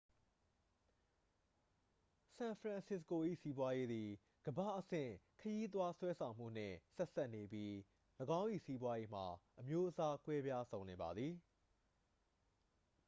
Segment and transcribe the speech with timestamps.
[2.37, 4.09] san francisco ၏စီးပွားရေးသည်
[4.45, 7.73] ကမ္ဘာ့အဆင့် ခရီးသွားဆွဲဆောင်မှုနှင့် ဆက်စပ်နေပြီး
[8.39, 9.25] ၎င်း၏စီးပွားရေးမှာ
[9.59, 11.33] အမျိုးအစားကွဲပြားစုံလင်ပါသည်